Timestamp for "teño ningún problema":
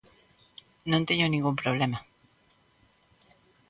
1.09-1.97